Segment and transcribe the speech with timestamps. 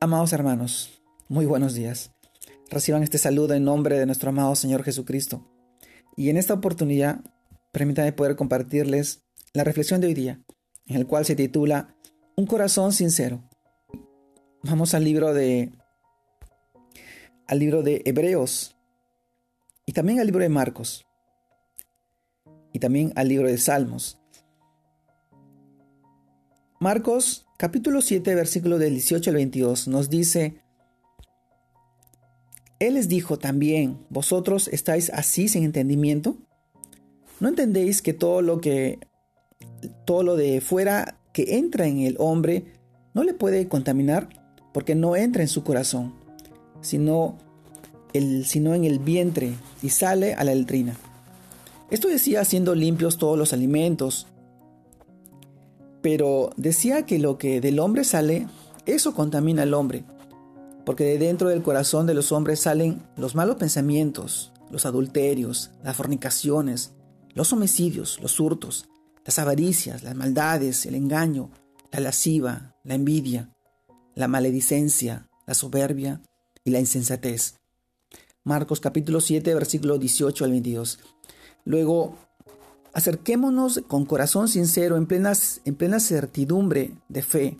[0.00, 2.12] Amados hermanos, muy buenos días.
[2.70, 5.50] Reciban este saludo en nombre de nuestro amado Señor Jesucristo.
[6.16, 7.24] Y en esta oportunidad,
[7.72, 9.24] permítanme poder compartirles
[9.54, 10.40] la reflexión de hoy día,
[10.86, 11.96] en el cual se titula
[12.36, 13.42] Un corazón sincero.
[14.62, 15.72] Vamos al libro de
[17.48, 18.76] al libro de Hebreos
[19.84, 21.06] y también al libro de Marcos
[22.72, 24.20] y también al libro de Salmos.
[26.78, 30.62] Marcos capítulo 7 versículo del 18 al 22 nos dice,
[32.78, 36.36] Él les dijo también, ¿vosotros estáis así sin entendimiento?
[37.40, 39.00] ¿No entendéis que todo lo que
[40.06, 42.64] todo lo de fuera que entra en el hombre
[43.12, 44.28] no le puede contaminar
[44.72, 46.14] porque no entra en su corazón,
[46.80, 47.38] sino,
[48.12, 49.52] el, sino en el vientre
[49.82, 50.96] y sale a la letrina?
[51.90, 54.28] Esto decía siendo limpios todos los alimentos,
[56.10, 58.48] pero decía que lo que del hombre sale,
[58.86, 60.06] eso contamina al hombre,
[60.86, 65.96] porque de dentro del corazón de los hombres salen los malos pensamientos, los adulterios, las
[65.96, 66.94] fornicaciones,
[67.34, 68.88] los homicidios, los hurtos,
[69.26, 71.50] las avaricias, las maldades, el engaño,
[71.92, 73.54] la lasciva, la envidia,
[74.14, 76.22] la maledicencia, la soberbia
[76.64, 77.56] y la insensatez.
[78.44, 81.00] Marcos capítulo 7, versículo 18 al 22.
[81.66, 82.16] Luego
[82.92, 85.06] Acerquémonos con corazón sincero, en,
[85.64, 87.58] en plena certidumbre de fe,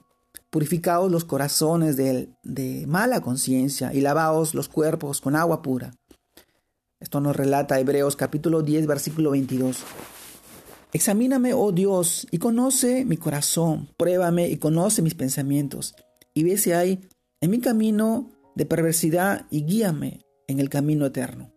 [0.50, 5.92] purificados los corazones de, de mala conciencia y lavaos los cuerpos con agua pura.
[7.00, 9.84] Esto nos relata Hebreos capítulo 10, versículo 22.
[10.92, 15.94] Examíname, oh Dios, y conoce mi corazón, pruébame y conoce mis pensamientos,
[16.32, 17.00] y ve si hay
[17.40, 21.52] en mi camino de perversidad y guíame en el camino eterno.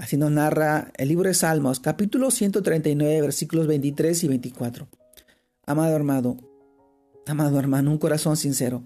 [0.00, 4.88] Así nos narra el libro de Salmos, capítulo 139, versículos 23 y 24.
[5.66, 6.38] Amado hermano,
[7.26, 8.82] amado hermano, un corazón sincero.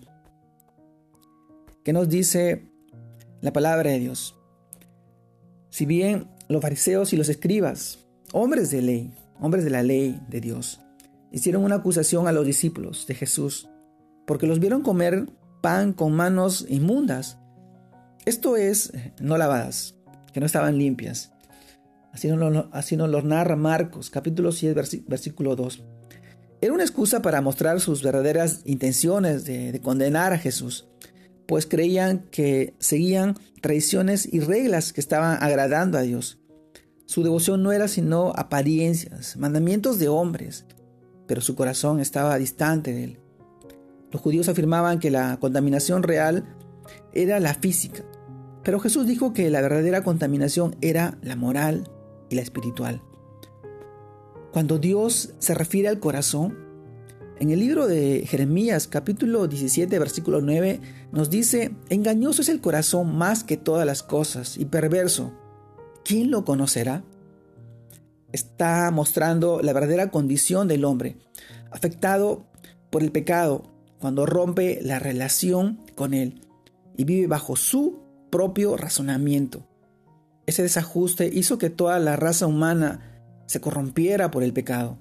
[1.85, 2.69] ¿Qué nos dice
[3.43, 4.35] la palabra de Dios?
[5.71, 8.01] Si bien los fariseos y los escribas,
[8.33, 10.81] hombres de ley, hombres de la ley de Dios,
[11.31, 13.69] hicieron una acusación a los discípulos de Jesús,
[14.27, 15.29] porque los vieron comer
[15.63, 17.39] pan con manos inmundas,
[18.25, 19.94] esto es, no lavadas,
[20.35, 21.33] que no estaban limpias.
[22.13, 25.83] Así nos, lo, narra Marcos, capítulo 7, versículo 2.
[26.61, 30.87] Era una excusa para mostrar sus verdaderas intenciones de, de condenar a Jesús,
[31.47, 36.39] pues creían que seguían tradiciones y reglas que estaban agradando a Dios.
[37.07, 40.65] Su devoción no era sino apariencias, mandamientos de hombres,
[41.27, 43.19] pero su corazón estaba distante de él.
[44.11, 46.45] Los judíos afirmaban que la contaminación real
[47.13, 48.05] era la física,
[48.65, 51.91] pero Jesús dijo que la verdadera contaminación era la moral
[52.31, 53.03] y la espiritual.
[54.53, 56.57] Cuando Dios se refiere al corazón,
[57.41, 60.81] en el libro de Jeremías capítulo 17 versículo 9
[61.13, 65.33] nos dice, engañoso es el corazón más que todas las cosas y perverso.
[66.05, 67.03] ¿Quién lo conocerá?
[68.33, 71.17] Está mostrando la verdadera condición del hombre,
[71.71, 72.47] afectado
[72.91, 76.41] por el pecado cuando rompe la relación con él
[76.97, 78.04] y vive bajo su
[78.35, 79.65] propio razonamiento.
[80.45, 84.99] Ese desajuste hizo que toda la raza humana se corrompiera por el pecado,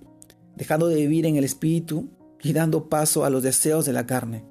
[0.55, 2.11] dejando de vivir en el espíritu
[2.43, 4.45] y dando paso a los deseos de la carne.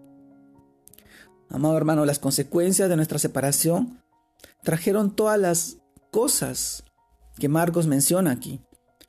[1.48, 4.03] Amado hermano, las consecuencias de nuestra separación
[4.65, 5.78] trajeron todas las
[6.10, 6.82] cosas
[7.38, 8.62] que Marcos menciona aquí,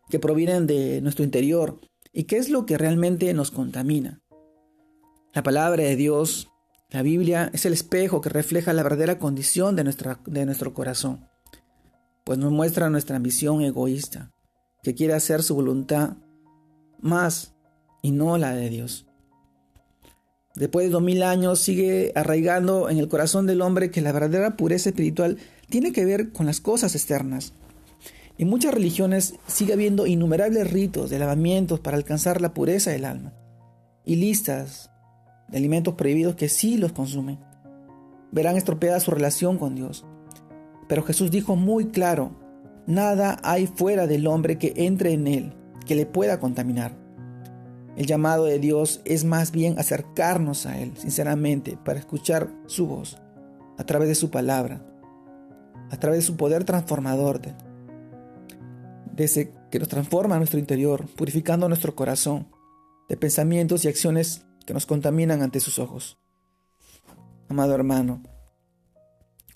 [0.07, 1.79] que provienen de nuestro interior
[2.11, 4.21] y que es lo que realmente nos contamina.
[5.33, 6.52] La palabra de Dios
[6.93, 11.27] la Biblia es el espejo que refleja la verdadera condición de, nuestra, de nuestro corazón,
[12.23, 14.31] pues nos muestra nuestra ambición egoísta,
[14.83, 16.17] que quiere hacer su voluntad
[16.99, 17.55] más
[18.03, 19.07] y no la de Dios.
[20.53, 24.55] Después de dos mil años sigue arraigando en el corazón del hombre que la verdadera
[24.55, 25.39] pureza espiritual
[25.69, 27.53] tiene que ver con las cosas externas.
[28.37, 33.33] En muchas religiones sigue habiendo innumerables ritos de lavamientos para alcanzar la pureza del alma,
[34.05, 34.91] y listas
[35.53, 37.39] de alimentos prohibidos que sí los consumen.
[38.31, 40.03] Verán estropeada su relación con Dios.
[40.89, 42.31] Pero Jesús dijo muy claro,
[42.87, 45.53] nada hay fuera del hombre que entre en él,
[45.85, 46.97] que le pueda contaminar.
[47.95, 53.21] El llamado de Dios es más bien acercarnos a Él, sinceramente, para escuchar su voz,
[53.77, 54.81] a través de su palabra,
[55.91, 57.39] a través de su poder transformador,
[59.15, 62.47] desde que nos transforma nuestro interior, purificando nuestro corazón
[63.09, 66.17] de pensamientos y acciones que nos contaminan ante sus ojos.
[67.49, 68.23] Amado hermano,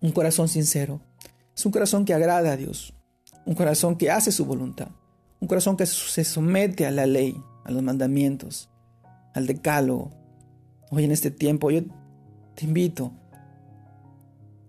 [0.02, 1.02] un corazón sincero
[1.56, 2.94] es un corazón que agrada a Dios,
[3.46, 4.90] un corazón que hace su voluntad,
[5.40, 8.70] un corazón que se somete a la ley, a los mandamientos,
[9.34, 10.12] al decálogo.
[10.92, 11.82] Hoy en este tiempo yo
[12.54, 13.12] te invito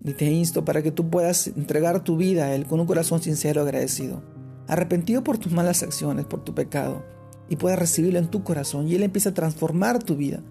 [0.03, 3.21] y te insto para que tú puedas entregar tu vida a Él con un corazón
[3.21, 4.23] sincero agradecido,
[4.67, 7.05] arrepentido por tus malas acciones, por tu pecado,
[7.49, 10.41] y puedas recibirlo en tu corazón y Él empieza a transformar tu vida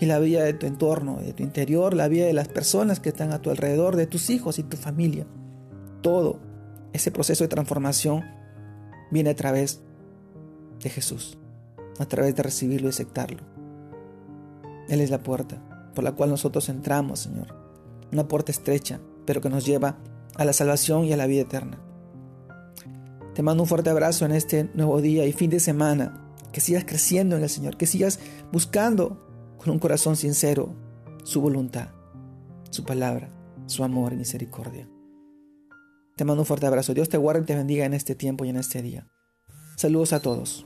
[0.00, 3.10] y la vida de tu entorno, de tu interior, la vida de las personas que
[3.10, 5.26] están a tu alrededor, de tus hijos y tu familia.
[6.02, 6.40] Todo
[6.92, 8.22] ese proceso de transformación
[9.10, 9.80] viene a través
[10.80, 11.38] de Jesús,
[11.98, 13.42] a través de recibirlo y aceptarlo.
[14.88, 15.62] Él es la puerta
[15.94, 17.54] por la cual nosotros entramos, Señor.
[18.12, 19.96] Una puerta estrecha, pero que nos lleva
[20.36, 21.78] a la salvación y a la vida eterna.
[23.34, 26.23] Te mando un fuerte abrazo en este nuevo día y fin de semana.
[26.54, 28.20] Que sigas creciendo en el Señor, que sigas
[28.52, 30.76] buscando con un corazón sincero
[31.24, 31.88] su voluntad,
[32.70, 33.28] su palabra,
[33.66, 34.88] su amor y misericordia.
[36.16, 36.94] Te mando un fuerte abrazo.
[36.94, 39.08] Dios te guarde y te bendiga en este tiempo y en este día.
[39.76, 40.64] Saludos a todos.